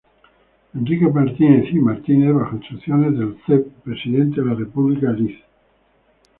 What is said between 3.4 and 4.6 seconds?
C. Presidente de la